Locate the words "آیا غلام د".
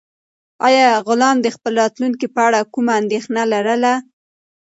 0.67-1.47